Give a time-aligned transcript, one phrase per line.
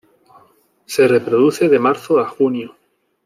[0.87, 2.75] Se reproduce de marzo a junio.